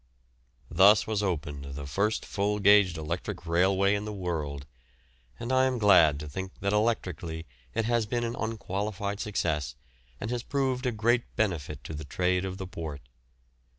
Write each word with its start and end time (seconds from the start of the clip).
Thus 0.71 1.05
was 1.05 1.21
opened 1.21 1.75
the 1.75 1.85
first 1.85 2.25
full 2.25 2.57
gauged 2.57 2.97
electric 2.97 3.45
railway 3.45 3.93
in 3.93 4.03
the 4.03 4.11
world, 4.11 4.65
and 5.39 5.51
I 5.53 5.65
am 5.65 5.77
glad 5.77 6.19
to 6.21 6.27
think 6.27 6.53
that 6.61 6.73
electrically 6.73 7.45
it 7.75 7.85
has 7.85 8.07
been 8.07 8.23
an 8.23 8.35
unqualified 8.35 9.19
success 9.19 9.75
and 10.19 10.31
has 10.31 10.41
proved 10.41 10.87
a 10.87 10.91
great 10.91 11.35
benefit 11.35 11.83
to 11.83 11.93
the 11.93 12.03
trade 12.03 12.45
of 12.45 12.57
the 12.57 12.65
port. 12.65 13.01